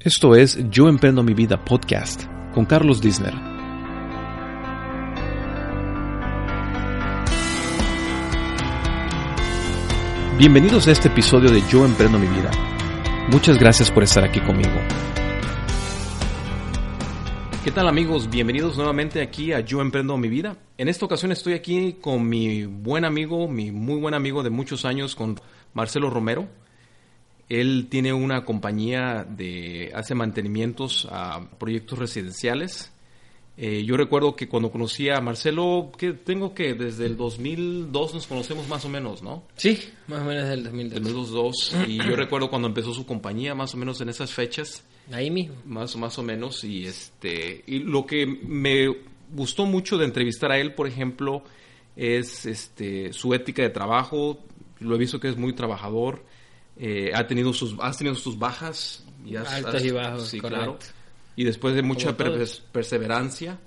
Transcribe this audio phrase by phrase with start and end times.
[0.00, 3.34] esto es Yo Emprendo Mi Vida Podcast con Carlos Disner.
[10.36, 12.50] Bienvenidos a este episodio de Yo Emprendo Mi Vida.
[13.30, 14.74] Muchas gracias por estar aquí conmigo.
[17.62, 18.28] ¿Qué tal amigos?
[18.28, 20.56] Bienvenidos nuevamente aquí a Yo Emprendo Mi Vida.
[20.78, 24.84] En esta ocasión estoy aquí con mi buen amigo, mi muy buen amigo de muchos
[24.84, 25.38] años, con
[25.74, 26.48] Marcelo Romero.
[27.48, 32.92] Él tiene una compañía de hace mantenimientos a proyectos residenciales.
[33.58, 38.26] Eh, yo recuerdo que cuando conocí a Marcelo, que tengo que desde el 2002 nos
[38.26, 39.44] conocemos más o menos, ¿no?
[39.56, 41.02] Sí, más o menos desde el 2002.
[41.02, 44.84] 2002 y yo recuerdo cuando empezó su compañía, más o menos en esas fechas.
[45.10, 45.54] Ahí mismo.
[45.64, 48.94] Más, más o menos y este y lo que me
[49.32, 51.42] gustó mucho de entrevistar a él, por ejemplo,
[51.94, 54.38] es este su ética de trabajo.
[54.80, 56.22] Lo he visto que es muy trabajador
[56.78, 59.04] eh, ha tenido sus, has tenido sus bajas.
[59.24, 60.78] Y Altos y bajos, sí, claro.
[61.34, 63.58] Y después de mucha perseverancia,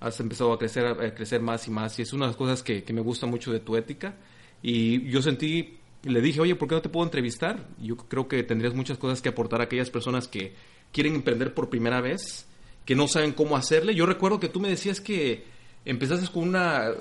[0.00, 1.98] has empezado a crecer, a crecer más y más.
[1.98, 4.16] Y es una de las cosas que, que me gusta mucho de tu ética.
[4.62, 7.66] Y yo sentí, le dije, oye, ¿por qué no te puedo entrevistar?
[7.80, 10.54] Yo creo que tendrías muchas cosas que aportar a aquellas personas que
[10.92, 12.46] quieren emprender por primera vez,
[12.84, 13.94] que no saben cómo hacerle.
[13.94, 15.44] Yo recuerdo que tú me decías que
[15.88, 16.92] empezaste con una,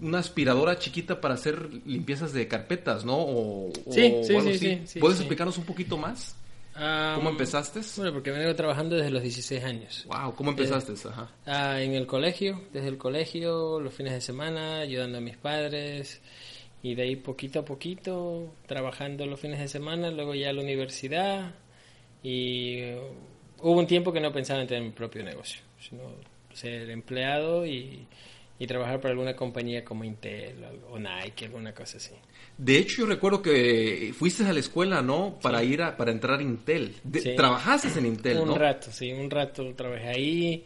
[0.00, 3.16] una aspiradora chiquita para hacer limpiezas de carpetas, ¿no?
[3.18, 6.36] O, sí, sí, sí, ¿Puedes explicarnos un poquito más?
[6.72, 7.80] ¿Cómo empezaste?
[7.96, 10.06] Bueno, porque vengo trabajando desde los 16 años.
[10.06, 10.94] Wow, ¿cómo empezaste?
[11.08, 11.28] Ajá.
[11.44, 16.20] Ah, en el colegio, desde el colegio, los fines de semana, ayudando a mis padres
[16.80, 20.62] y de ahí poquito a poquito trabajando los fines de semana, luego ya a la
[20.62, 21.52] universidad
[22.22, 22.92] y
[23.60, 26.02] hubo un tiempo que no pensaba en tener mi propio negocio, sino
[26.52, 28.06] ser empleado y,
[28.66, 32.14] trabajar para alguna compañía como Intel o Nike, alguna cosa así.
[32.56, 35.38] De hecho, yo recuerdo que fuiste a la escuela, ¿no?
[35.40, 36.96] Para ir a, para entrar a Intel.
[37.36, 38.54] Trabajaste en Intel, un ¿no?
[38.54, 40.64] Un rato, sí, un rato trabajé ahí.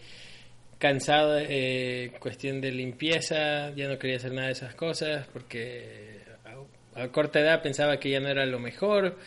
[0.78, 6.22] Cansado, eh, cuestión de limpieza, ya no quería hacer nada de esas cosas porque
[6.96, 9.18] a, a corta edad pensaba que ya no era lo mejor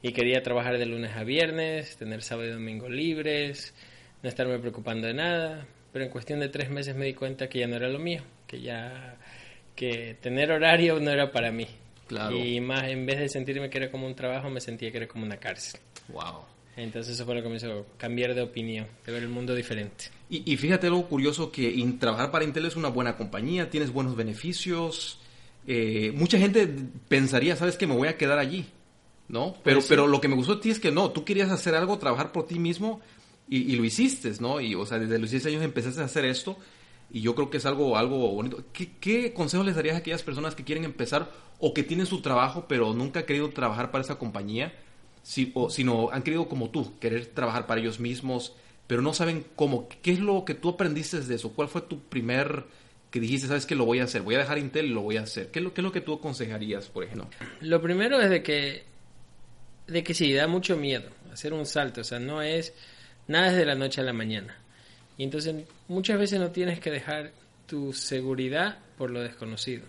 [0.00, 3.74] y quería trabajar de lunes a viernes, tener sábado y domingo libres,
[4.22, 7.60] no estarme preocupando de nada pero en cuestión de tres meses me di cuenta que
[7.60, 9.16] ya no era lo mío, que ya
[9.76, 11.68] que tener horario no era para mí.
[12.08, 12.36] Claro.
[12.36, 15.06] Y más, en vez de sentirme que era como un trabajo, me sentía que era
[15.06, 15.78] como una cárcel.
[16.08, 16.40] Wow.
[16.76, 20.06] Entonces eso fue lo que me hizo cambiar de opinión, de ver el mundo diferente.
[20.28, 24.16] Y, y fíjate algo curioso, que trabajar para Intel es una buena compañía, tienes buenos
[24.16, 25.20] beneficios.
[25.64, 26.68] Eh, mucha gente
[27.06, 28.66] pensaría, ¿sabes que Me voy a quedar allí,
[29.28, 29.54] ¿no?
[29.62, 31.76] Pero, pues pero lo que me gustó de ti es que no, tú querías hacer
[31.76, 33.00] algo, trabajar por ti mismo
[33.58, 34.60] y, lo hiciste, ¿no?
[34.60, 36.56] Y, o sea, desde los 10 años empezaste a hacer esto
[37.10, 38.64] y yo creo que es algo, algo bonito.
[38.72, 42.20] ¿Qué, ¿Qué, consejos les darías a aquellas personas que quieren empezar o que tienen su
[42.20, 44.74] trabajo pero nunca han querido trabajar para esa compañía,
[45.22, 48.54] si, o, sino han querido como tú, querer trabajar para ellos mismos,
[48.86, 49.88] pero no saben cómo?
[49.88, 51.52] ¿Qué es lo que tú aprendiste de eso?
[51.52, 52.64] ¿Cuál fue tu primer
[53.10, 54.22] que dijiste, sabes que lo voy a hacer?
[54.22, 55.52] Voy a dejar Intel y lo voy a hacer.
[55.52, 57.28] ¿Qué es lo, qué es lo que tú aconsejarías, por ejemplo?
[57.60, 58.84] Lo primero es de que,
[59.86, 62.00] de que sí, da mucho miedo hacer un salto.
[62.00, 62.74] O sea, no es
[63.26, 64.56] Nada es de la noche a la mañana.
[65.16, 65.54] Y entonces
[65.88, 67.32] muchas veces no tienes que dejar
[67.66, 69.84] tu seguridad por lo desconocido.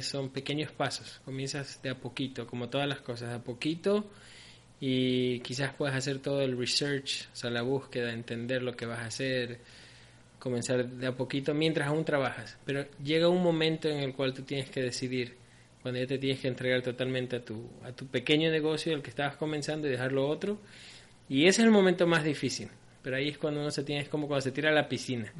[0.00, 1.20] son pequeños pasos.
[1.24, 4.10] Comienzas de a poquito, como todas las cosas, a poquito.
[4.80, 8.98] Y quizás puedas hacer todo el research, o sea, la búsqueda, entender lo que vas
[9.00, 9.58] a hacer,
[10.38, 12.58] comenzar de a poquito mientras aún trabajas.
[12.64, 15.34] Pero llega un momento en el cual tú tienes que decidir,
[15.80, 19.10] cuando ya te tienes que entregar totalmente a tu, a tu pequeño negocio, el que
[19.10, 20.58] estabas comenzando, y dejarlo otro
[21.28, 22.68] y ese es el momento más difícil.
[23.02, 25.32] Pero ahí es cuando uno se tiene, es como cuando se tira a la piscina.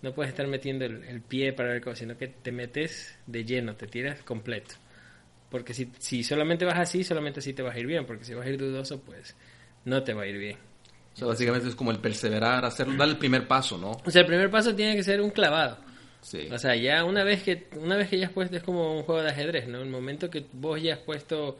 [0.00, 3.76] No puedes estar metiendo el, pie para ver cosas, sino que te metes de lleno,
[3.76, 4.76] te tiras completo.
[5.50, 8.06] Porque si, si solamente vas así, solamente así te vas a ir bien.
[8.06, 9.36] Porque si vas a ir dudoso, pues
[9.84, 10.56] no te va a ir bien.
[11.12, 13.90] O sea, básicamente es como el perseverar, hacer, dar el primer paso, ¿no?
[14.06, 15.76] O sea, el primer paso tiene que ser un clavado.
[16.22, 16.48] Sí.
[16.50, 19.02] O sea, ya una vez que una vez que ya has puesto, es como un
[19.02, 19.82] juego de ajedrez, ¿no?
[19.82, 21.58] El momento que vos ya has puesto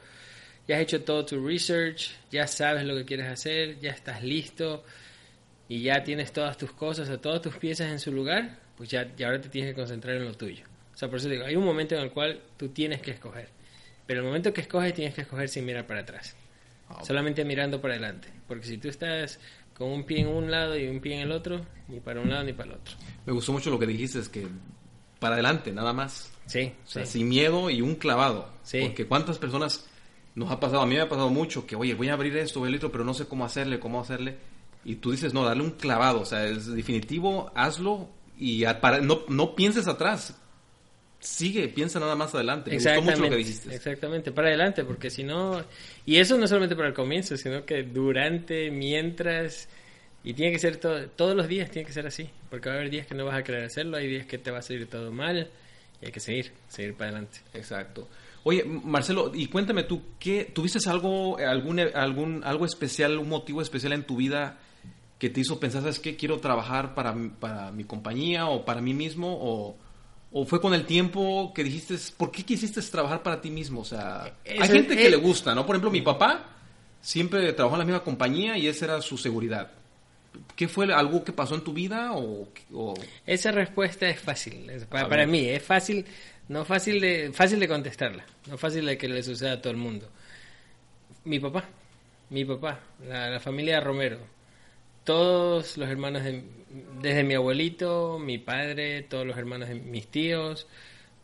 [0.69, 4.85] ya has hecho todo tu research, ya sabes lo que quieres hacer, ya estás listo
[5.69, 9.15] y ya tienes todas tus cosas o todas tus piezas en su lugar, pues ya,
[9.17, 10.65] ya ahora te tienes que concentrar en lo tuyo.
[10.95, 13.49] O sea, por eso digo, hay un momento en el cual tú tienes que escoger.
[14.07, 16.37] Pero el momento que escoges tienes que escoger sin mirar para atrás.
[17.03, 18.29] solamente mirando para adelante.
[18.47, 19.39] Porque si tú estás
[19.73, 22.29] con un pie en un lado y un pie en el otro, ni para un
[22.29, 22.95] lado ni para el otro.
[23.25, 24.47] Me gustó mucho lo que dijiste, es que
[25.19, 26.31] para adelante, nada más.
[26.47, 27.19] Sí, O sea, sí.
[27.21, 28.51] sin miedo y un clavado.
[28.65, 28.81] Sí.
[28.83, 29.89] Porque cuántas personas
[30.35, 32.67] nos ha pasado, a mí me ha pasado mucho, que oye, voy a abrir esto,
[32.67, 34.37] el otro, pero no sé cómo hacerle, cómo hacerle.
[34.85, 38.09] Y tú dices, no, darle un clavado, o sea, es definitivo, hazlo
[38.39, 40.37] y a- para, no, no pienses atrás.
[41.21, 42.71] Sigue, piensa nada más adelante.
[42.71, 43.73] Me gustó mucho lo que dijiste.
[43.73, 45.63] Exactamente, para adelante, porque si no...
[46.05, 49.69] Y eso no solamente para el comienzo, sino que durante, mientras...
[50.25, 52.79] Y tiene que ser todo, todos los días, tiene que ser así, porque va a
[52.79, 54.89] haber días que no vas a querer hacerlo, hay días que te va a salir
[54.89, 55.49] todo mal,
[56.03, 57.39] y hay que seguir, seguir para adelante.
[57.55, 58.09] Exacto.
[58.45, 63.93] Oye, Marcelo, y cuéntame tú, ¿qué, ¿tuviste algo, algún, algún, algo especial, un motivo especial
[63.93, 64.59] en tu vida
[65.19, 68.93] que te hizo pensar, sabes qué, quiero trabajar para, para mi compañía o para mí
[68.95, 69.39] mismo?
[69.41, 69.77] O,
[70.35, 73.83] ¿O fue con el tiempo que dijiste, ¿por qué quisiste trabajar para ti mismo?
[73.83, 75.65] O sea, hay Eso- gente que eh, le gusta, ¿no?
[75.67, 76.47] Por ejemplo, mi papá
[77.03, 79.71] siempre trabajó en la misma compañía y esa era su seguridad.
[80.57, 82.95] ¿Qué fue algo que pasó en tu vida o, o-
[83.27, 86.05] Esa respuesta es fácil, es- para, para mí es fácil,
[86.49, 89.77] no fácil de, fácil de contestarla, no fácil de que le suceda a todo el
[89.79, 90.09] mundo.
[91.25, 91.65] Mi papá,
[92.31, 94.19] mi papá, la, la familia Romero,
[95.05, 96.43] todos los hermanos de,
[97.01, 100.67] desde mi abuelito, mi padre, todos los hermanos de mis tíos,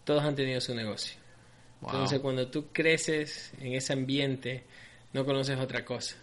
[0.04, 1.16] todos han tenido su negocio.
[1.80, 1.90] Wow.
[1.92, 4.64] Entonces cuando tú creces en ese ambiente,
[5.12, 6.16] no conoces otra cosa.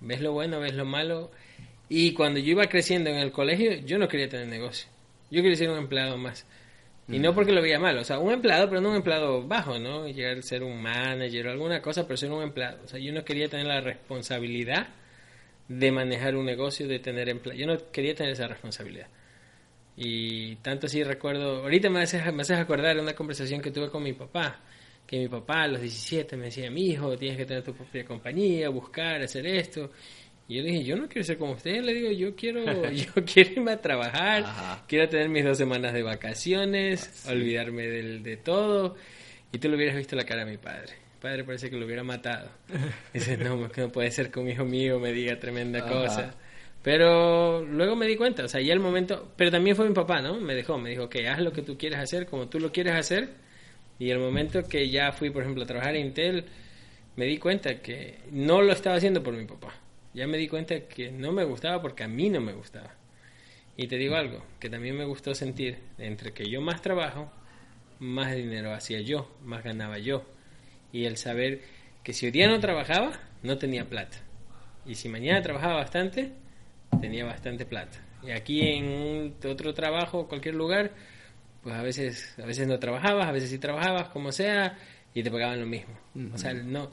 [0.00, 1.30] Ves lo bueno, ves lo malo.
[1.88, 4.88] Y cuando yo iba creciendo en el colegio, yo no quería tener negocio.
[5.30, 6.46] Yo quería ser un empleado más.
[7.06, 9.78] Y no porque lo veía mal, o sea, un empleado, pero no un empleado bajo,
[9.78, 10.08] ¿no?
[10.08, 12.80] Llegar a ser un manager o alguna cosa, pero ser un empleado.
[12.82, 14.88] O sea, yo no quería tener la responsabilidad
[15.68, 17.60] de manejar un negocio, de tener empleado.
[17.60, 19.08] Yo no quería tener esa responsabilidad.
[19.96, 24.02] Y tanto así recuerdo, ahorita me haces, me haces acordar una conversación que tuve con
[24.02, 24.60] mi papá,
[25.06, 28.04] que mi papá a los 17 me decía, mi hijo, tienes que tener tu propia
[28.04, 29.90] compañía, buscar, hacer esto.
[30.46, 33.06] Y yo le dije, yo no quiero ser como usted, le digo, yo quiero, yo
[33.24, 34.84] quiero irme a trabajar, Ajá.
[34.86, 38.96] quiero tener mis dos semanas de vacaciones, olvidarme del, de todo.
[39.52, 40.92] Y tú le hubieras visto la cara a mi padre.
[41.14, 42.50] Mi padre parece que lo hubiera matado.
[43.14, 45.88] Dice, no, no puede ser que un hijo mío me diga tremenda Ajá.
[45.88, 46.34] cosa.
[46.82, 50.20] Pero luego me di cuenta, o sea, ya el momento, pero también fue mi papá,
[50.20, 50.38] ¿no?
[50.38, 52.94] Me dejó, me dijo que haz lo que tú quieres hacer, como tú lo quieres
[52.94, 53.30] hacer.
[53.98, 56.44] Y el momento que ya fui, por ejemplo, a trabajar en Intel,
[57.16, 59.72] me di cuenta que no lo estaba haciendo por mi papá.
[60.14, 62.94] Ya me di cuenta que no me gustaba porque a mí no me gustaba.
[63.76, 67.30] Y te digo algo, que también me gustó sentir, entre que yo más trabajo,
[67.98, 70.24] más dinero hacía yo, más ganaba yo.
[70.92, 71.60] Y el saber
[72.04, 74.18] que si hoy día no trabajaba, no tenía plata.
[74.86, 76.32] Y si mañana trabajaba bastante,
[77.00, 77.98] tenía bastante plata.
[78.22, 80.92] Y aquí en otro trabajo, cualquier lugar,
[81.62, 84.78] pues a veces, a veces no trabajabas, a veces sí trabajabas, como sea,
[85.14, 85.98] y te pagaban lo mismo.
[86.32, 86.90] O sea, no,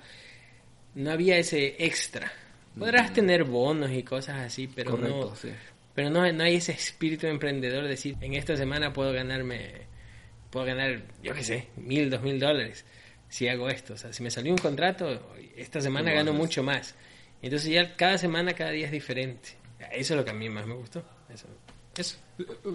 [0.95, 2.31] no había ese extra.
[2.77, 5.50] Podrás tener bonos y cosas así, pero Correcto, no, sí.
[5.94, 9.71] pero no, no hay ese espíritu emprendedor de decir, en esta semana puedo ganarme,
[10.50, 12.85] puedo ganar, yo qué sé, mil, dos mil dólares
[13.29, 13.94] si hago esto.
[13.94, 16.95] O sea, si me salió un contrato, esta semana gano mucho más.
[17.41, 19.50] Entonces ya cada semana, cada día es diferente.
[19.91, 21.03] Eso es lo que a mí más me gustó.
[21.33, 21.47] Eso.
[21.97, 22.18] eso.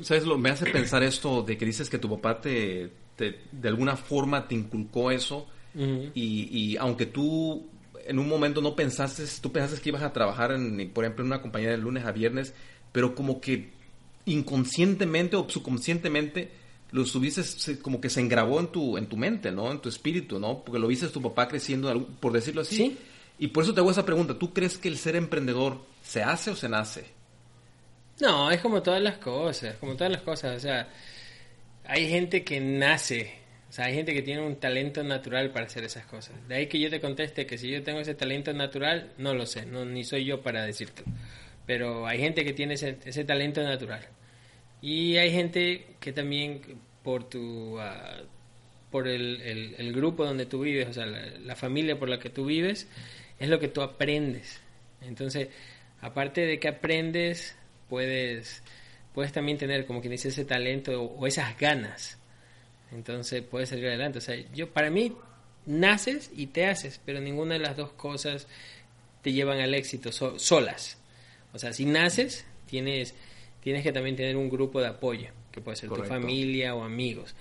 [0.02, 0.24] ¿Sabes?
[0.24, 3.96] Lo, me hace pensar esto de que dices que tu papá te, te- de alguna
[3.96, 6.10] forma te inculcó eso Ujú.
[6.14, 7.68] y, y aunque tú
[8.08, 11.32] en un momento no pensaste, tú pensaste que ibas a trabajar, en, por ejemplo, en
[11.32, 12.54] una compañía de lunes a viernes,
[12.92, 13.70] pero como que
[14.24, 16.50] inconscientemente o subconscientemente
[16.92, 17.42] lo subiste,
[17.80, 19.70] como que se engravó en tu, en tu mente, ¿no?
[19.70, 20.62] En tu espíritu, ¿no?
[20.64, 22.76] Porque lo viste tu papá creciendo, por decirlo así.
[22.76, 22.98] Sí.
[23.38, 24.38] Y por eso te hago esa pregunta.
[24.38, 27.04] ¿Tú crees que el ser emprendedor se hace o se nace?
[28.20, 30.56] No, es como todas las cosas, como todas las cosas.
[30.56, 30.88] O sea,
[31.84, 33.34] hay gente que nace,
[33.68, 36.36] o sea, hay gente que tiene un talento natural para hacer esas cosas.
[36.48, 39.44] De ahí que yo te conteste que si yo tengo ese talento natural, no lo
[39.44, 41.08] sé, no, ni soy yo para decírtelo.
[41.66, 44.06] Pero hay gente que tiene ese, talento natural.
[44.80, 46.60] Y hay gente que también
[47.02, 47.78] por tu...
[47.80, 48.22] ah,
[48.90, 52.88] por el, grupo donde tú vives, o sea, la, familia por la que tú vives,
[53.38, 54.62] es lo que tú aprendes.
[55.02, 55.48] Entonces,
[56.00, 57.56] aparte de que aprendes,
[57.88, 58.62] puedes,
[59.12, 62.18] puedes también tener, como quien dice, ese talento o esas ganas.
[62.92, 64.18] Entonces, puedes salir adelante.
[64.18, 65.12] O sea, yo, para mí,
[65.66, 68.46] naces y te haces, pero ninguna de las dos cosas
[69.22, 70.98] te llevan al éxito so- solas.
[71.52, 73.14] O sea, si naces, tienes,
[73.62, 76.14] tienes que también tener un grupo de apoyo, que puede ser Correcto.
[76.14, 77.34] tu familia o amigos.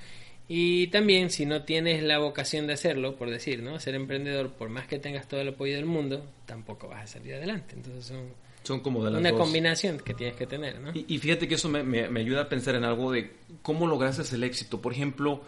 [0.48, 3.80] Y también, si no tienes la vocación de hacerlo, por decir, ¿no?
[3.80, 7.34] Ser emprendedor, por más que tengas todo el apoyo del mundo, tampoco vas a salir
[7.36, 7.74] adelante.
[7.76, 8.30] Entonces, son
[8.66, 9.40] Son como de las una dos.
[9.40, 10.92] combinación que tienes que tener, ¿no?
[10.94, 13.32] Y, y fíjate que eso me, me- me ayuda a pensar en algo de
[13.62, 14.82] cómo lograste el éxito.
[14.82, 15.42] Por ejemplo,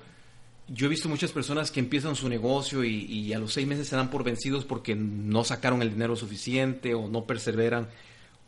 [0.67, 3.87] yo he visto muchas personas que empiezan su negocio y, y, a los seis meses
[3.87, 7.87] se dan por vencidos porque no sacaron el dinero suficiente o no perseveran.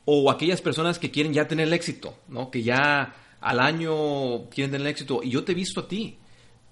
[0.06, 2.50] O aquellas personas que quieren ya tener el éxito, ¿no?
[2.52, 5.22] Que ya al año quieren tener el éxito.
[5.24, 6.18] Y yo te he visto a ti.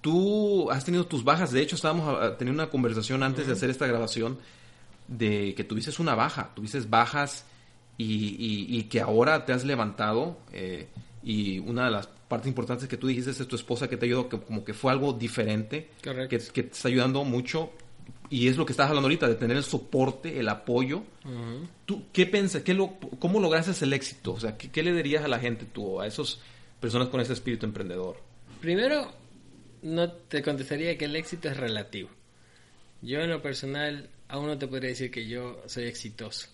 [0.02, 1.52] Tú has tenido tus bajas.
[1.52, 4.38] De hecho, estábamos teniendo una conversación antes de hacer esta grabación
[5.08, 6.52] de que tuviste una baja.
[6.56, 7.46] Tuviste bajas
[7.98, 10.38] y, y, que ahora te has levantado.
[10.54, 10.88] Eh,
[11.24, 14.30] y una de las partes importantes que tú dijiste es tu esposa que te ayudó,
[14.30, 17.72] que como que fue algo diferente, que, que, te está ayudando mucho.
[18.30, 21.04] Y es lo que estás hablando ahorita, de tener el soporte, el apoyo.
[21.86, 22.62] ¿Tú qué piensas?
[22.62, 24.34] Qué lo, ¿Cómo lograste el éxito?
[24.34, 26.40] O sea, ¿qué, ¿qué, le dirías a la gente tú, a esas
[26.80, 28.18] personas con ese espíritu emprendedor?
[28.62, 29.12] Primero,
[29.82, 32.10] no te contestaría que el éxito es relativo.
[33.02, 36.50] Yo en lo personal aún no te podría decir que yo soy exitoso.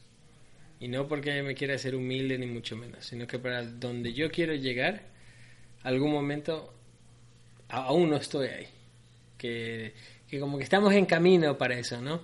[0.83, 4.29] Y no porque me quiera ser humilde ni mucho menos, sino que para donde yo
[4.29, 5.03] quiero llegar,
[5.81, 6.73] algún momento
[7.69, 8.67] aún no estoy ahí.
[9.37, 9.93] Que,
[10.27, 12.23] que como que estamos en camino para eso, ¿no?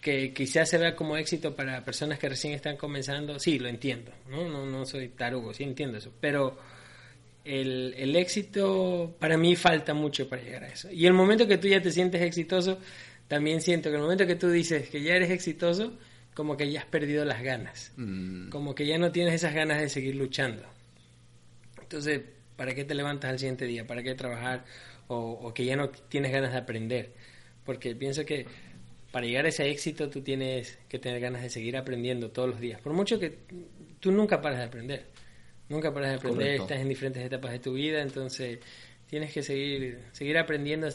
[0.00, 4.10] Que quizás se vea como éxito para personas que recién están comenzando, sí, lo entiendo,
[4.28, 4.48] ¿no?
[4.48, 6.58] No, no soy tarugo, sí entiendo eso, pero
[7.44, 10.90] el, el éxito para mí falta mucho para llegar a eso.
[10.90, 12.80] Y el momento que tú ya te sientes exitoso,
[13.28, 15.92] también siento que el momento que tú dices que ya eres exitoso,
[16.34, 18.48] como que ya has perdido las ganas, mm.
[18.48, 20.64] como que ya no tienes esas ganas de seguir luchando.
[21.80, 22.22] Entonces,
[22.56, 23.86] ¿para qué te levantas al siguiente día?
[23.86, 24.64] ¿Para qué trabajar?
[25.08, 27.12] O, que ya no tienes ganas de aprender.
[27.66, 28.46] Porque pienso que
[29.10, 32.60] para llegar a ese éxito tú tienes que tener ganas de seguir aprendiendo todos los
[32.60, 32.80] días.
[32.80, 33.40] Por mucho que
[34.00, 35.04] tú nunca paras de aprender.
[35.68, 38.58] Nunca paras de aprender, estás en diferentes etapas de tu vida, entonces
[39.06, 40.88] tienes que seguir, seguir aprendiendo,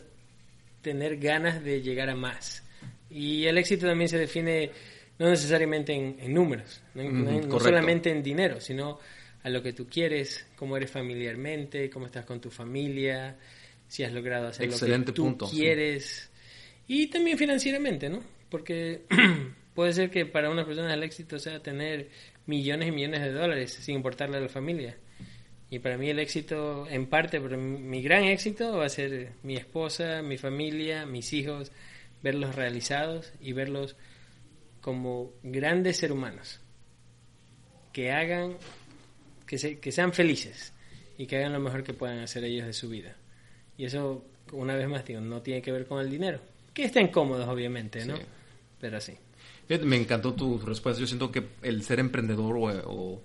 [0.81, 2.63] tener ganas de llegar a más.
[3.09, 4.71] Y el éxito también se define
[5.19, 8.99] no necesariamente en, números, no, solamente en dinero, sino
[9.43, 13.35] a lo que tú quieres, cómo eres familiarmente, cómo estás con tu familia,
[13.87, 16.29] si has logrado hacer lo que tú quieres
[16.87, 18.23] y también financieramente, ¿no?
[18.49, 19.01] Porque
[19.75, 22.09] puede ser que para una persona el éxito sea tener
[22.45, 24.97] millones y millones de dólares sin importarle a la familia.
[25.69, 29.57] Y para mí el éxito, en parte, pero mi gran éxito va a ser mi
[29.57, 31.73] esposa, mi familia, mis hijos,
[32.23, 33.97] verlos realizados y verlos
[34.87, 36.61] como grandes seres humanos
[37.91, 38.55] que hagan,
[39.45, 40.71] que, se, que sean felices
[41.17, 43.13] y que hagan lo mejor que puedan hacer ellos de su vida.
[43.77, 46.39] Y eso, una vez más, digo, no tiene que ver con el dinero.
[46.73, 48.15] Que estén cómodos, obviamente, ¿no?
[48.79, 49.11] Pero sí.
[49.67, 51.01] Me encantó tu respuesta.
[51.01, 53.21] Yo siento que el ser emprendedor o,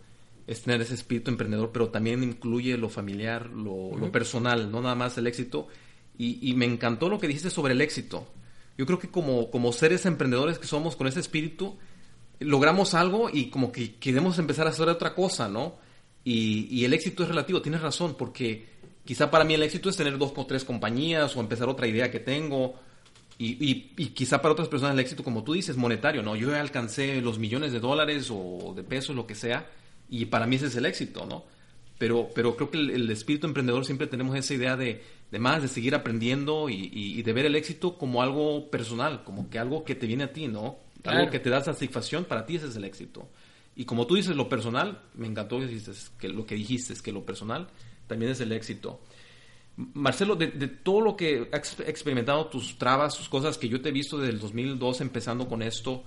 [0.49, 4.97] es tener ese espíritu emprendedor, pero también incluye lo familiar, lo, lo personal, no nada
[4.97, 5.69] más el éxito.
[6.19, 8.26] Y, y, me encantó lo que dijiste sobre el éxito
[8.78, 11.76] yo creo que como, como seres emprendedores que somos con ese espíritu,
[12.40, 15.76] logramos algo y como que queremos empezar a hacer otra cosa, ¿no?
[16.24, 18.66] Y, y, el éxito es relativo, tienes razón, porque
[19.04, 22.10] quizá para mí el éxito es tener dos o tres compañías o empezar otra idea
[22.10, 22.74] que tengo.
[23.38, 26.36] Y, y, y, quizá para otras personas el éxito, como tú dices, monetario, ¿no?
[26.36, 29.68] Yo alcancé los millones de dólares o de pesos, lo que sea,
[30.08, 31.44] y para mí ese es el éxito, ¿no?
[32.02, 35.68] Pero, pero creo que el espíritu emprendedor siempre tenemos esa idea de, de más, de
[35.68, 40.09] seguir aprendiendo y, de ver el éxito como algo personal, como que algo que te
[40.09, 40.78] viene a ti, ¿no?
[41.04, 43.28] Algo que te da satisfacción, para ti ese es el éxito.
[43.76, 47.02] Y como tú dices, lo personal, me encantó que, dices, que lo que dijiste, es
[47.02, 47.68] que lo personal
[48.09, 48.99] también es el éxito.
[49.76, 53.92] Marcelo, de, todo lo que has experimentado, tus trabas, tus cosas que yo te he
[53.92, 56.02] visto desde el 2002 empezando con esto,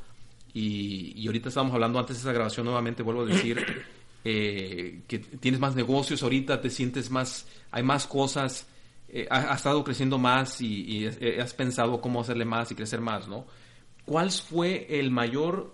[0.54, 3.66] y, y ahorita estábamos hablando antes de esa grabación nuevamente, vuelvo a decir,
[4.25, 8.67] eh, que tienes más negocios ahorita, te sientes más, hay más cosas
[9.08, 13.29] eh, ha, estado creciendo más y, eh, has pensado cómo hacerle más y crecer más,
[13.29, 13.46] ¿no?
[14.03, 15.74] ¿Cuál fue el mayor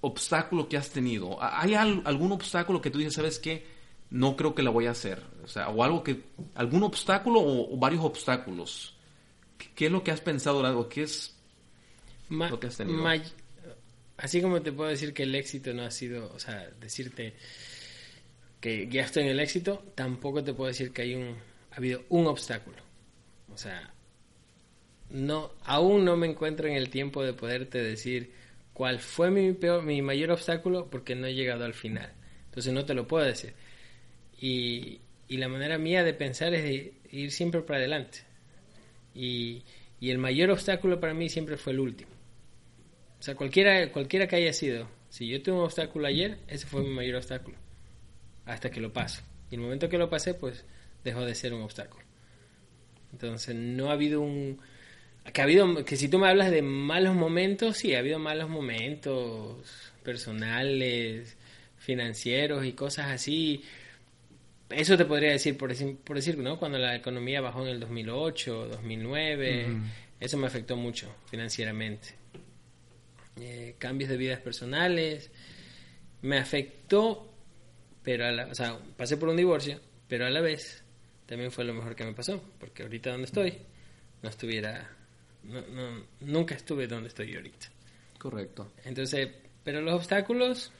[0.00, 1.38] obstáculo que has tenido?
[1.40, 3.64] ¿Hay algún obstáculo que tú dices, sabes qué?
[4.10, 5.22] No creo que la voy a hacer.
[5.44, 8.96] O sea, o algo que, algún obstáculo o, varios obstáculos.
[9.76, 11.36] ¿Qué, es lo que has pensado o qué es
[12.28, 13.02] lo que has tenido?
[14.22, 17.34] Así como te puedo decir que el éxito no ha sido, o sea, decirte
[18.60, 21.36] que ya estoy en el éxito, tampoco te puedo decir que hay un
[21.72, 22.76] ha habido un obstáculo.
[23.52, 23.92] O sea,
[25.10, 28.32] no, aún no me encuentro en el tiempo de poderte decir
[28.72, 32.12] cuál fue mi, peor, mi mayor obstáculo porque no he llegado al final.
[32.46, 33.54] Entonces no te lo puedo decir.
[34.40, 38.18] Y, y la manera mía de pensar es de ir siempre para adelante.
[39.14, 39.62] Y,
[40.00, 42.11] y, el mayor obstáculo para mí siempre fue el último.
[43.22, 46.82] O sea, cualquiera, cualquiera que haya sido, si yo tuve un obstáculo ayer, ese fue
[46.82, 47.56] mi mayor obstáculo.
[48.46, 49.22] Hasta que lo paso.
[49.48, 50.64] Y el momento que lo pasé, pues
[51.04, 52.04] dejó de ser un obstáculo.
[53.12, 54.58] Entonces, no ha habido un...
[55.32, 58.50] Que, ha habido, que si tú me hablas de malos momentos, sí, ha habido malos
[58.50, 61.36] momentos personales,
[61.78, 63.62] financieros y cosas así,
[64.68, 66.58] eso te podría decir, por decir, por decir, ¿no?
[66.58, 69.76] Cuando la economía bajó en el 2008, 2009,
[70.18, 72.20] eso me afectó mucho financieramente.
[73.36, 75.30] Eh, cambios de vidas personales,
[76.20, 77.32] me afectó,
[78.02, 80.84] pero a la, o sea, pasé por un divorcio, pero a la vez
[81.26, 83.58] también fue lo mejor que me pasó, porque ahorita donde estoy,
[84.22, 84.88] no estuviera,
[85.44, 87.68] no, no, nunca estuve donde estoy ahorita.
[88.18, 88.72] Correcto.
[88.84, 89.28] Entonces,
[89.64, 90.70] pero los obstáculos,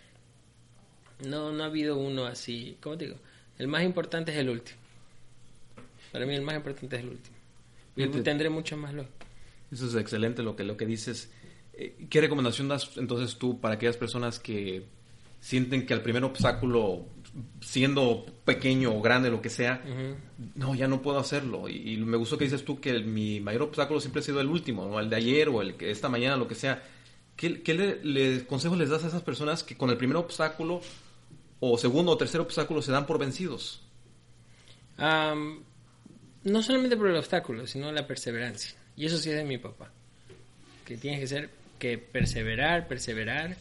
[1.26, 3.18] no, no ha habido uno así, ¿cómo te digo?
[3.58, 4.78] El más importante es el último.
[6.12, 7.36] Para mí el más importante es el último.
[7.96, 9.10] Y tendré mucho más luego.
[9.70, 11.30] Eso es excelente lo que, lo que dices.
[11.74, 14.86] Eh, ¿Qué recomendación das entonces tú para aquellas personas que
[15.40, 17.06] sienten que al primer obstáculo,
[17.60, 19.82] siendo pequeño o grande, lo que sea,
[20.54, 21.68] no, ya no puedo hacerlo?
[21.68, 24.86] Y, me gustó que dices tú que mi mayor obstáculo siempre ha sido el último,
[24.86, 25.00] ¿no?
[25.00, 26.82] el de ayer o el que esta mañana, lo que sea.
[27.36, 30.82] ¿Qué, qué le, consejos les das a esas personas que con el primer obstáculo
[31.60, 33.82] o segundo o tercer obstáculo se dan por vencidos?
[36.44, 38.74] no solamente por el obstáculo, sino la perseverancia.
[38.96, 39.90] Y eso sí es de mi papá.
[40.84, 41.50] Que tienes que ser,
[41.82, 43.56] que perseverar, perseverar.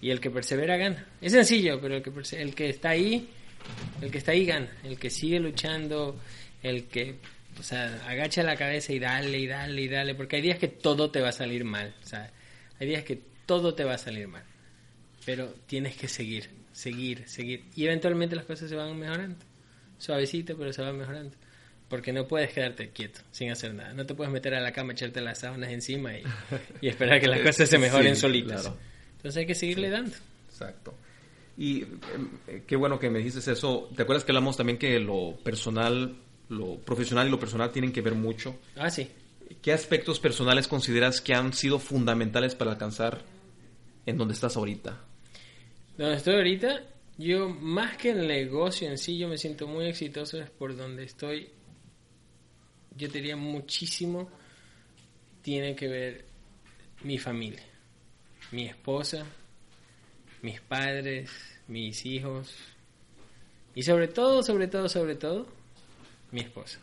[0.00, 1.06] Y el que persevera gana.
[1.20, 3.28] Es sencillo, pero el que, el que está ahí,
[4.00, 4.70] el que está ahí gana.
[4.82, 6.18] El que sigue luchando,
[6.62, 7.16] el que,
[7.58, 10.14] o sea, agacha la cabeza y dale, y dale, y dale.
[10.14, 11.94] Porque hay días que todo te va a salir mal.
[12.02, 12.32] O sea,
[12.78, 14.44] hay días que todo te va a salir mal.
[15.26, 17.64] Pero tienes que seguir, seguir, seguir.
[17.76, 19.44] Y eventualmente las cosas se van mejorando.
[19.98, 21.36] Suavecito, pero se van mejorando
[21.90, 23.92] porque no puedes quedarte quieto sin hacer nada.
[23.92, 26.22] No te puedes meter a la cama, echarte las sábanas encima y,
[26.88, 28.72] esperar que las cosas se mejoren solitas.
[29.16, 30.14] Entonces hay que seguirle dando.
[30.48, 30.94] Exacto.
[31.58, 31.82] Y
[32.46, 33.90] eh, qué bueno que me dices eso.
[33.94, 36.16] ¿Te acuerdas que hablamos también que lo personal,
[36.48, 38.56] lo profesional y lo personal tienen que ver mucho?
[38.76, 39.10] Ah, sí.
[39.60, 43.22] ¿Qué aspectos personales consideras que han sido fundamentales para alcanzar
[44.06, 44.96] en donde estás ahorita?
[45.98, 46.82] Donde estoy ahorita,
[47.18, 51.02] yo más que el negocio en sí, yo me siento muy exitoso es por donde
[51.02, 51.50] estoy
[52.96, 54.28] yo diría muchísimo,
[55.42, 56.24] tiene que ver
[57.02, 57.64] mi familia,
[58.52, 59.24] mi esposa,
[60.42, 61.30] mis padres,
[61.68, 62.54] mis hijos
[63.74, 65.46] y sobre todo, sobre todo, sobre todo,
[66.32, 66.80] mi esposa.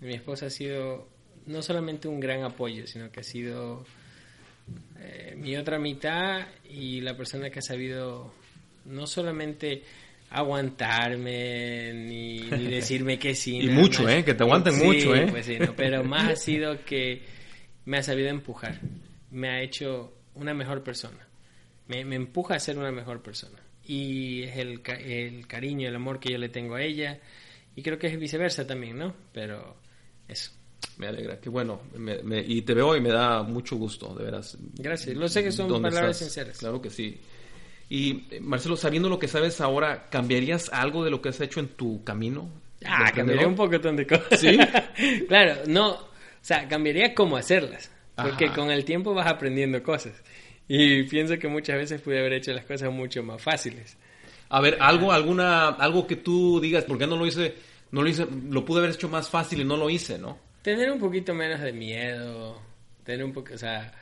[0.00, 1.08] Mi esposa ha sido
[1.46, 3.84] no solamente un gran apoyo, sino que ha sido
[4.98, 8.32] eh, mi otra mitad y la persona que ha sabido
[8.84, 9.82] no solamente
[10.30, 13.60] aguantarme ni, decirme que sí.
[13.60, 14.24] y mucho, ¿eh?
[14.24, 15.26] Que te aguanten mucho, ¿eh?
[15.30, 17.22] Pues sí, pero más ha sido que
[17.84, 18.80] me ha sabido empujar.
[19.30, 21.26] Me ha hecho una mejor persona.
[21.88, 23.58] Me, me empuja a ser una mejor persona.
[23.84, 27.20] Y es el, el cariño, el amor que yo le tengo a ella.
[27.76, 29.14] Y creo que es viceversa también, ¿no?
[29.32, 29.76] Pero
[30.26, 30.50] eso.
[30.98, 31.82] Me alegra, qué bueno.
[32.46, 34.56] y te veo y me da mucho gusto, de veras.
[34.74, 35.14] Gracias.
[35.16, 36.58] Lo sé que son palabras sinceras.
[36.58, 37.20] Claro que sí.
[37.88, 41.68] Y Marcelo, sabiendo lo que sabes ahora, ¿cambiarías algo de lo que has hecho en
[41.68, 42.50] tu camino?
[42.84, 44.40] Ah, cambiaría un poco de cosas.
[44.40, 44.58] Sí.
[45.28, 46.08] claro, no, o
[46.40, 50.12] sea, cambiaría cómo hacerlas, porque con el tiempo vas aprendiendo cosas.
[50.68, 53.96] Y pienso que muchas veces pude haber hecho las cosas mucho más fáciles.
[54.48, 57.54] A ver, algo, alguna, algo que tú digas, ¿por qué no lo hice?
[57.92, 60.38] No lo hice, lo pude haber hecho más fácil y no lo hice, ¿no?
[60.62, 62.60] Tener un poquito menos de miedo,
[63.04, 63.92] tener un poco, o sea...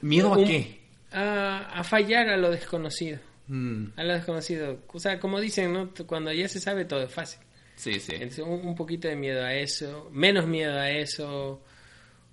[0.00, 0.86] ¿Miedo a qué?
[1.12, 3.18] a, fallar a lo desconocido.
[3.48, 3.86] Mm.
[3.96, 4.82] A lo desconocido.
[4.88, 5.92] O sea, como dicen, ¿no?
[6.06, 7.40] Cuando ya se sabe todo es fácil.
[7.76, 8.14] Sí, sí.
[8.40, 11.62] un, poquito de miedo a eso, menos miedo a eso,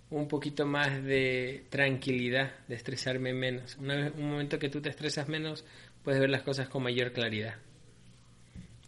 [0.10, 3.76] un poquito más de tranquilidad, de estresarme menos.
[3.78, 5.66] Una vez, un momento que tú te estresas menos,
[6.02, 7.56] puedes ver las cosas con mayor claridad.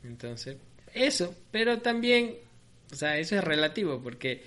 [0.05, 0.55] Entonces,
[0.93, 2.35] eso, pero también,
[2.89, 4.41] o sea, eso es relativo, porque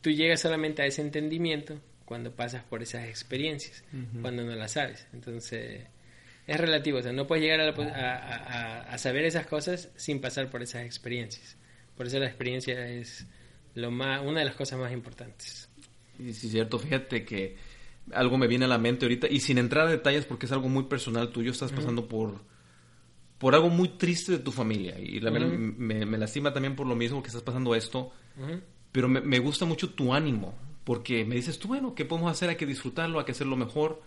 [0.00, 3.82] tú llegas solamente a ese entendimiento cuando pasas por esas experiencias,
[4.22, 5.06] cuando no las sabes.
[5.12, 5.82] Entonces,
[6.48, 10.86] es relativo, o sea, no puedes llegar a, saber esas cosas sin pasar por esas
[10.86, 11.58] experiencias.
[11.94, 13.26] Por eso la experiencia es
[13.74, 15.68] lo más, una de las cosas más importantes.
[16.18, 17.56] Y sí, cierto, fíjate que
[18.14, 20.70] algo me viene a la mente ahorita, y sin entrar a detalles porque es algo
[20.70, 22.40] muy personal tuyo, estás pasando por,
[23.36, 26.96] por algo muy triste de tu familia, y la me, me, lastima también por lo
[26.96, 28.10] mismo que estás pasando esto,
[28.90, 32.48] pero me, me gusta mucho tu ánimo, porque me dices tú, bueno, ¿qué podemos hacer?
[32.48, 34.00] Hay que disfrutarlo, hay que hacerlo mejor.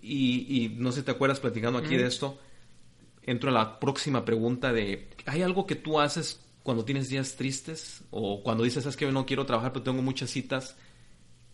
[0.00, 2.38] Y, y no sé si te acuerdas platicando aquí de esto,
[3.22, 8.02] entro a la próxima pregunta de, ¿hay algo que tú haces cuando tienes días tristes?
[8.10, 10.76] O cuando dices, es que no quiero trabajar, pero tengo muchas citas.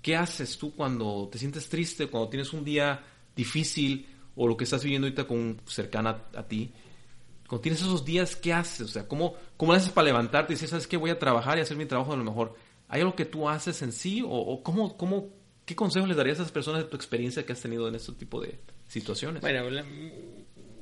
[0.03, 4.65] ¿Qué haces tú cuando te sientes triste, cuando tienes un día difícil o lo que
[4.65, 6.73] estás viviendo ahorita con cercana a, ti?
[7.49, 8.83] Cuando tienes esos días, ¿qué haces?
[8.83, 11.63] O sea, ¿cómo, cómo haces para levantarte y decir, sabes qué, voy a trabajar y
[11.63, 12.55] hacer mi trabajo de lo mejor?
[12.89, 15.29] ¿Hay algo que tú haces en sí o, cómo, cómo,
[15.69, 18.13] qué consejos les darías a esas personas de tu experiencia que has tenido en este
[18.13, 18.55] tipo de
[18.89, 19.43] situaciones?
[19.43, 19.69] Bueno,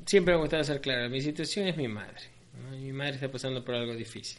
[0.07, 1.11] siempre me ha gustado ser claro.
[1.11, 2.23] Mi situación es mi madre.
[2.71, 4.39] Mi madre está pasando por algo difícil.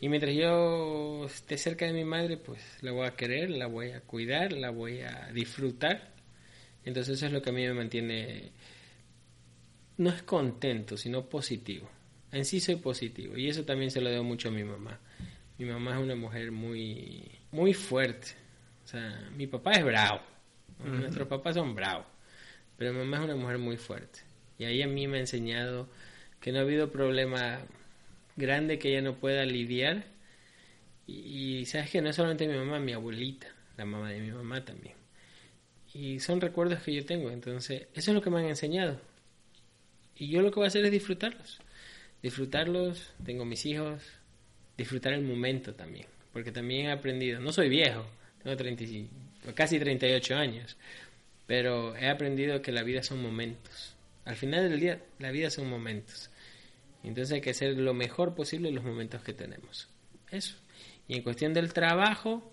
[0.00, 3.90] Y mientras yo esté cerca de mi madre, pues la voy a querer, la voy
[3.90, 6.14] a cuidar, la voy a disfrutar.
[6.86, 8.52] Entonces eso es lo que a mí me mantiene,
[9.98, 11.90] no es contento, sino positivo.
[12.32, 14.98] En sí soy positivo y eso también se lo debo mucho a mi mamá.
[15.58, 18.47] Mi mamá es una mujer muy, muy fuerte.
[18.88, 20.22] O sea, mi papá es bravo.
[20.82, 22.06] Nuestros papás son bravos.
[22.78, 24.20] Pero mi mamá es una mujer muy fuerte.
[24.58, 25.90] Y ahí a mí me ha enseñado
[26.40, 27.60] que no ha habido problema
[28.36, 30.06] grande que ella no pueda lidiar.
[31.06, 34.64] Y, sabes que no es solamente mi mamá, mi abuelita, la mamá de mi mamá
[34.64, 34.94] también.
[35.92, 38.98] Y son recuerdos que yo tengo, entonces eso es lo que me han enseñado.
[40.16, 41.58] Y yo lo que voy a hacer es disfrutarlos.
[42.22, 44.02] Disfrutarlos, tengo mis hijos,
[44.78, 46.06] disfrutar el momento también.
[46.32, 48.06] Porque también he aprendido, no soy viejo,
[48.48, 49.10] tengo 35,
[49.54, 50.76] casi 38 años,
[51.46, 53.94] pero he aprendido que la vida son momentos.
[54.24, 56.30] Al final del día, la vida son momentos.
[57.02, 59.88] Entonces hay que hacer lo mejor posible en los momentos que tenemos.
[60.30, 60.56] Eso.
[61.06, 62.52] Y en cuestión del trabajo,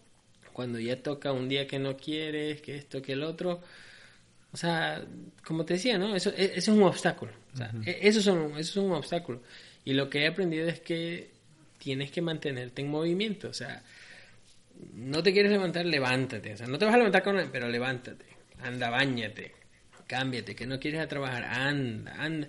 [0.53, 3.61] cuando ya toca un día que no quieres, que esto, que el otro,
[4.53, 5.05] o sea,
[5.45, 6.15] como te decía, ¿no?
[6.15, 7.33] Eso, e, es un obstáculo.
[7.53, 9.41] O sea, e, eso, son, eso es un obstáculo.
[9.83, 11.31] Y lo que he aprendido es que
[11.77, 13.49] tienes que mantenerte en movimiento.
[13.49, 13.83] O sea,
[14.93, 16.53] no te quieres levantar, levántate.
[16.53, 17.49] O sea, no te vas a levantar con...
[17.51, 18.25] Pero levántate.
[18.61, 19.53] Anda, bañate.
[20.07, 20.55] Cámbiate.
[20.55, 21.43] Que no quieres trabajar.
[21.43, 22.47] Anda, anda.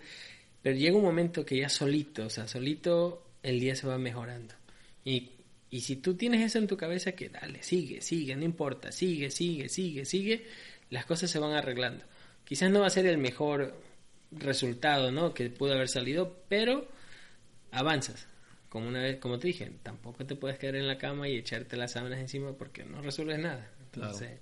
[0.66, 4.52] Pero llega un momento que ya solito, o sea, solito el día se va mejorando.
[5.04, 5.30] Y,
[5.70, 9.30] y si tú tienes eso en tu cabeza, que dale, sigue, sigue, no importa, sigue,
[9.30, 10.44] sigue, sigue, sigue,
[10.90, 12.04] las cosas se van arreglando.
[12.44, 13.80] Quizás no va a ser el mejor
[14.32, 15.32] resultado, ¿no?
[15.32, 16.88] Que pudo haber salido, pero
[17.70, 18.26] avanzas.
[18.68, 21.76] Como una vez, como te dije, tampoco te puedes quedar en la cama y echarte
[21.76, 23.70] las sábanas encima porque no resuelves nada.
[23.92, 24.40] Entonces,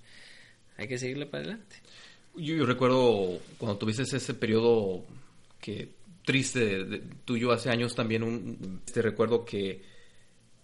[0.77, 1.77] hay que seguirle para adelante.
[2.37, 5.05] Yo, yo, recuerdo cuando tuviste ese periodo
[5.61, 5.91] que
[6.25, 9.83] triste de, tuyo hace años también un este recuerdo que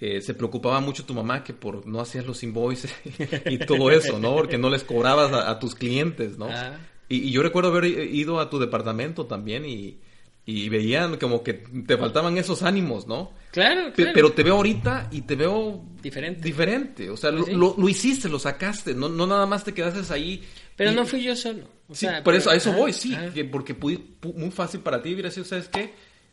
[0.01, 2.95] eh, se preocupaba mucho tu mamá que por no hacías los invoices
[3.47, 4.35] y todo eso, ¿no?
[4.35, 6.49] Porque no les cobrabas a, tus clientes, ¿no?
[6.51, 6.79] Ah.
[7.09, 9.99] Y, yo recuerdo haber ido a tu departamento también y,
[10.47, 13.33] y veían como que te faltaban esos ánimos, ¿no?
[13.53, 14.13] Claro, claro.
[14.15, 16.41] Pero te veo ahorita y te veo diferente.
[16.41, 17.11] Diferente.
[17.11, 18.95] O sea, lo, lo, hiciste, lo sacaste.
[18.95, 20.43] No, no nada más te quedaste ahí.
[20.77, 21.69] Pero no fui yo solo.
[21.93, 23.15] sí, por eso, a eso voy, sí.
[23.51, 25.93] porque muy fácil para ti hubiera sido, ¿sabes qué?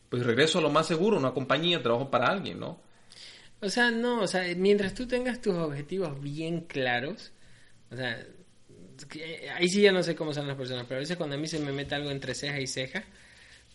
[0.09, 2.79] Pues regreso a lo más seguro, una compañía, trabajo para alguien, ¿no?
[3.59, 7.33] O sea, no, o sea, mientras tú tengas tus objetivos bien claros,
[7.91, 8.25] o sea,
[9.55, 11.47] ahí sí ya no sé cómo son las personas, pero a veces cuando a mí
[11.47, 13.03] se me mete algo entre ceja y ceja,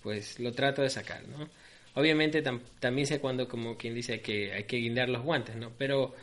[0.03, 1.49] pues lo trato de sacar, ¿no?
[1.95, 2.43] Obviamente
[2.81, 5.73] también sé cuando, como quien dice, que hay que guindar los guantes, ¿no?
[5.77, 6.15] Pero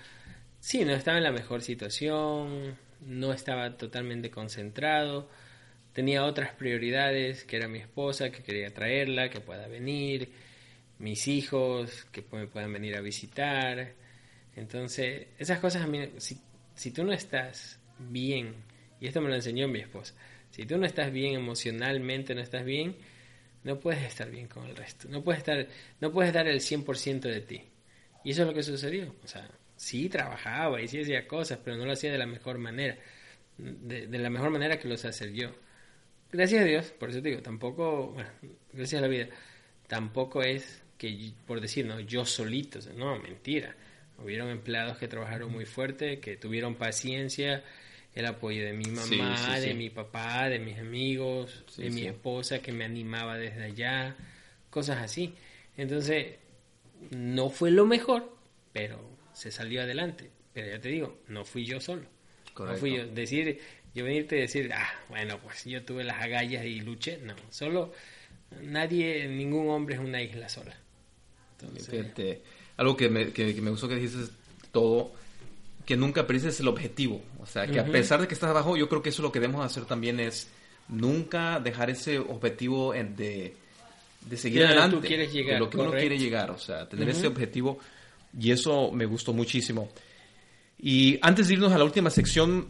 [0.60, 5.30] sí, no estaba en la mejor situación, no estaba totalmente concentrado,
[5.94, 10.30] tenía otras prioridades, que era mi esposa, que quería traerla, que pueda venir,
[10.98, 13.94] mis hijos, que me puedan venir a visitar.
[14.56, 16.40] Entonces, esas cosas a mí, si,
[16.76, 18.56] si tú no estás bien,
[19.00, 20.16] y esto me lo enseñó mi esposa,
[20.52, 22.96] si tú no estás bien emocionalmente, no estás bien,
[23.70, 25.08] no puedes estar bien con el resto.
[25.10, 25.68] No puedes estar,
[26.02, 27.62] no puedes dar el 100% de ti.
[28.24, 29.14] Y eso es lo que sucedió.
[29.24, 32.58] O sea, sí trabajaba y sí hacía cosas, pero no lo hacía de la mejor
[32.58, 32.98] manera.
[33.58, 35.52] De, la mejor manera que lo sé hacer yo.
[36.32, 38.30] Gracias a Dios, por eso te digo, tampoco, bueno,
[38.74, 39.28] gracias a la vida,
[39.88, 43.76] tampoco es que, por decir, no, yo solito, no, mentira.
[44.18, 47.64] Hubieron empleados que trabajaron muy fuerte, que tuvieron paciencia,
[48.16, 52.72] el apoyo de mi mamá, de mi papá, de mis amigos, de mi esposa que
[52.72, 54.16] me animaba desde allá,
[54.70, 55.34] cosas así.
[55.78, 56.36] Entonces,
[57.12, 58.36] no fue lo mejor,
[58.74, 59.00] pero
[59.34, 60.30] se salió adelante.
[60.54, 62.04] Pero ya te digo, no fui yo solo.
[62.58, 63.08] No fui yo.
[63.08, 63.60] Decir,
[63.96, 67.20] yo venirte a decir, ah, bueno, pues yo tuve las agallas y luché.
[67.20, 67.94] No, solo
[68.62, 70.76] nadie, ningún hombre es una isla sola.
[71.62, 72.40] Entonces...
[72.78, 74.32] algo que me, que, me gustó que dijiste
[74.72, 75.12] todo
[75.90, 77.20] que nunca perdiste el objetivo.
[77.40, 79.40] O sea, que a pesar de que estás abajo, yo creo que eso lo que
[79.40, 80.48] debemos hacer también es
[80.88, 83.56] nunca dejar ese objetivo de,
[84.22, 84.98] de seguir adelante.
[84.98, 86.52] de lo que uno quiere llegar.
[86.52, 87.80] O sea, tener ese objetivo.
[88.40, 89.90] Y eso me gustó muchísimo.
[90.78, 92.68] Y antes de irnos a la última sección,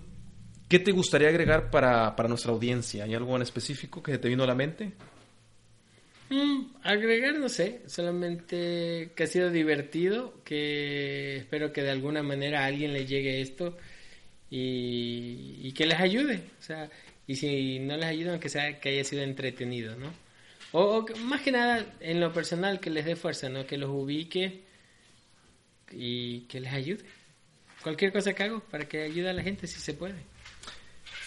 [0.69, 3.03] ¿qué te gustaría agregar para, para nuestra audiencia?
[3.03, 4.93] ¿Hay algo en específico que te vino a la mente?
[6.29, 12.61] Mm, agregar, no sé, solamente que ha sido divertido, que espero que de alguna manera
[12.61, 13.75] a alguien le llegue esto
[14.51, 16.89] y, que les ayude, o sea,
[17.25, 20.13] y si no les ayuda, que sea que haya sido entretenido, ¿no?
[20.71, 23.65] O, más que nada en lo personal que les dé fuerza, ¿no?
[23.65, 24.61] Que los ubique
[25.91, 27.05] y que les ayude.
[27.81, 30.15] Cualquier cosa que hago para que ayude a la gente si se puede.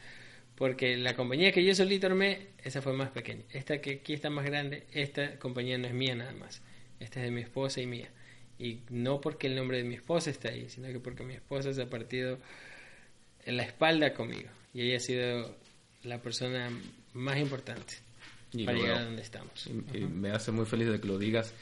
[0.55, 3.41] Porque la compañía que yo solito armé, esa fue más pequeña.
[3.51, 6.61] Esta que aquí está más grande, esta compañía no es mía nada más.
[6.99, 8.09] Esta es de mi esposa y mía.
[8.59, 11.73] Y no porque el nombre de mi esposa está ahí, sino que porque mi esposa
[11.73, 12.37] se ha partido
[13.45, 14.49] en la espalda conmigo.
[14.73, 15.57] Y ella ha sido
[16.03, 16.69] la persona
[17.13, 17.95] más importante
[18.53, 19.67] Y para lo llegar a donde estamos.
[19.93, 21.53] Y- y me hace muy feliz de que lo digas.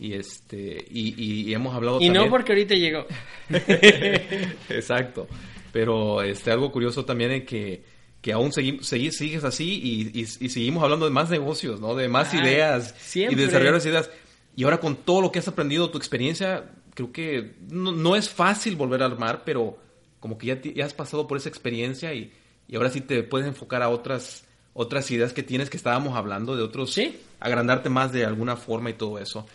[0.00, 1.14] Y este y,
[1.50, 3.06] y- hemos hablado Y no también- porque ahorita llegó.
[4.68, 5.28] Exacto.
[5.72, 7.82] Pero este algo curioso también es que,
[8.20, 11.94] que aún segui- segui- sigues así y, seguimos hablando de más negocios, ¿no?
[11.94, 13.34] De más Ah, ideas siempre.
[13.34, 14.10] y de desarrollar las ideas.
[14.54, 18.28] Y ahora con todo lo que has aprendido, tu experiencia, creo que no, no es
[18.28, 19.78] fácil volver a armar, pero
[20.20, 22.30] como que ya, ya has pasado por esa experiencia y,
[22.68, 26.56] y ahora sí te puedes enfocar a otras otras ideas que tienes que estábamos hablando
[26.56, 27.20] de otros Sí.
[27.40, 29.46] agrandarte más de alguna forma y todo eso.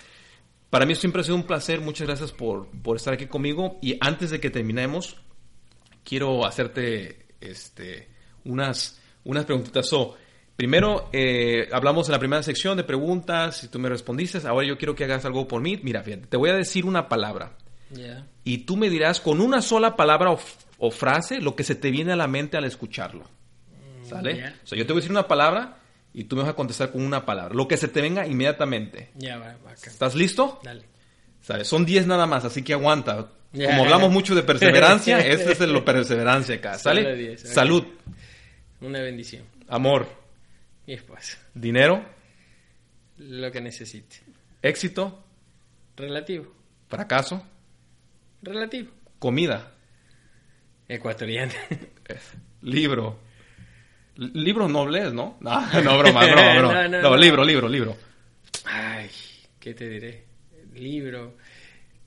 [0.70, 1.80] Para mí siempre ha sido un placer.
[1.82, 3.78] Muchas gracias por, por estar aquí conmigo.
[3.82, 5.16] Y antes de que terminemos,
[6.04, 8.10] quiero hacerte este,
[8.44, 9.88] unas, unas preguntitas.
[9.88, 10.16] So,
[10.58, 14.46] primero, eh, hablamos en la primera sección de preguntas y tú me respondiste.
[14.46, 15.80] Ahora yo quiero que hagas algo por mí.
[15.82, 17.56] Mira, fíjate, te voy a decir una palabra.
[17.90, 18.28] Ya.
[18.44, 20.40] Y tú me dirás con una sola palabra o,
[20.80, 23.24] o frase lo que se te viene a la mente al escucharlo.
[24.10, 24.54] ¿Sale?
[24.64, 25.78] O sea, yo te voy a decir una palabra
[26.14, 27.54] y tú me vas a contestar con una palabra.
[27.54, 29.10] Lo que se te venga inmediatamente.
[29.16, 29.90] Ya va, va acá.
[29.90, 30.60] ¿Estás listo?
[30.64, 30.84] Dale.
[31.42, 31.68] ¿Sabes?
[31.68, 33.30] Son 10 nada más, así que aguanta.
[33.54, 37.16] Como hablamos mucho de perseverancia, este es de lo perseverancia acá, ¿sale?
[37.16, 37.50] 10, ok.
[37.52, 37.84] Salud,
[38.82, 39.44] Una bendición.
[39.70, 40.08] amor,
[40.86, 41.38] Mi esposa.
[41.54, 42.04] dinero,
[43.18, 44.18] Lo que necesite.
[44.62, 45.24] éxito,
[45.96, 46.54] Relativo.
[46.90, 47.44] fracaso,
[48.42, 48.92] Relativo.
[49.20, 49.72] comida,
[50.90, 51.54] Ecuatoriana.
[52.10, 52.18] eh,
[54.18, 54.68] libro.
[54.68, 55.38] Nobles, ¿no?
[55.42, 56.74] No, no, broma, broma, broma.
[56.74, 57.18] No, No, no, no.
[57.18, 57.98] libro, libro, libro.
[58.66, 59.10] Ay,
[59.60, 60.24] ¿qué te diré?
[60.76, 61.38] Libro.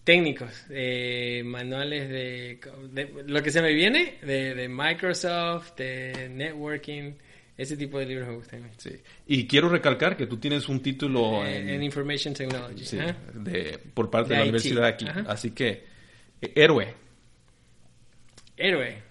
[0.05, 0.65] Técnicos.
[0.71, 2.61] eh, manuales de,
[2.93, 4.19] de- Lo que se me viene.
[4.23, 7.13] De, de Microsoft, de networking.
[7.57, 8.71] Ese tipo de libros me gustan.
[8.79, 8.91] Sí.
[9.27, 12.85] Y quiero recalcar que tú tienes un título Eh, en, en Information Technology.
[12.87, 13.15] sí, ajá.
[13.35, 14.49] de, por parte de, De la IT.
[14.51, 15.07] universidad aquí.
[15.07, 15.25] Ajá.
[15.29, 15.85] Así que,
[16.41, 16.95] eh, héroe,
[18.57, 19.03] Héroe.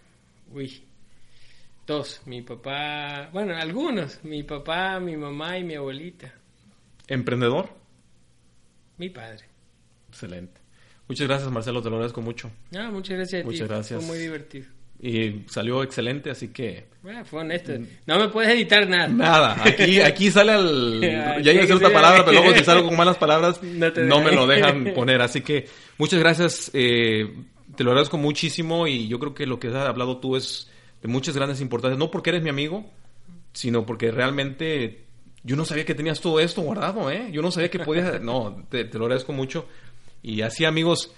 [0.51, 0.83] Uy.
[1.89, 2.21] Dos.
[2.27, 3.29] Mi papá.
[3.33, 4.23] Bueno, algunos.
[4.23, 6.31] Mi papá, mi mamá y mi abuelita.
[7.07, 7.67] emprendedor.
[8.97, 9.45] Mi padre.
[10.07, 10.61] Excelente.
[11.07, 12.51] Muchas gracias, Marcelo, te lo agradezco mucho.
[12.77, 13.73] Ah, muchas gracias a Muchas ti.
[13.73, 13.99] gracias.
[14.05, 14.67] Fue muy divertido.
[15.01, 17.71] Y salió excelente, así que Ah, fue honesto.
[18.05, 19.07] No me puedes editar nada.
[19.07, 21.01] nada, aquí, aquí sale al...
[21.41, 24.31] Ya iba a decir otra palabra, pero luego si salgo con malas palabras, No me
[24.31, 25.21] lo dejan poner.
[25.23, 27.33] Así que muchas gracias, eh,
[27.75, 30.69] te lo agradezco muchísimo y yo creo que lo que has hablado tú es
[31.01, 32.85] de muchas grandes importancias, no porque eres mi amigo,
[33.53, 35.05] sino porque realmente
[35.43, 37.29] yo no sabía que tenías todo esto guardado, ¿eh?
[37.31, 38.21] Yo no sabía que podías...
[38.21, 39.67] No, te, te lo agradezco mucho.
[40.21, 41.13] Y así, amigos,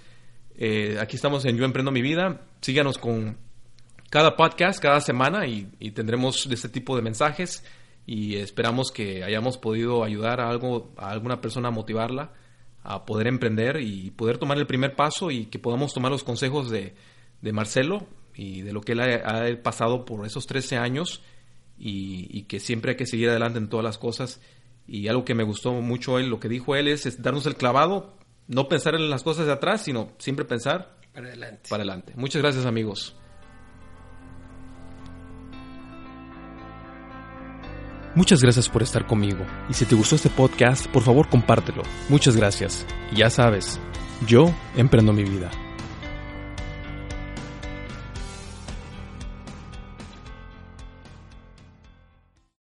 [0.56, 2.42] eh, aquí estamos en Yo Emprendo Mi Vida.
[2.60, 3.36] Síganos con
[4.10, 7.64] cada podcast, cada semana, y, y tendremos este tipo de mensajes.
[8.06, 12.32] Y esperamos que hayamos podido ayudar a, algo, a alguna persona a motivarla
[12.84, 16.70] a poder emprender y poder tomar el primer paso y que podamos tomar los consejos
[16.70, 16.94] de,
[17.40, 21.22] de Marcelo y de lo que él ha, ha pasado por esos 13 años
[21.78, 24.40] y, y que siempre hay que seguir adelante en todas las cosas.
[24.86, 27.56] Y algo que me gustó mucho él, lo que dijo él es, es darnos el
[27.56, 28.16] clavado,
[28.48, 31.68] no pensar en las cosas de atrás, sino siempre pensar Para adelante.
[31.68, 32.12] para adelante.
[32.16, 33.16] Muchas gracias amigos.
[38.14, 39.46] Muchas gracias por estar conmigo.
[39.70, 41.82] Y si te gustó este podcast, por favor compártelo.
[42.10, 42.86] Muchas gracias.
[43.10, 43.80] Y ya sabes,
[44.26, 45.50] yo emprendo mi vida.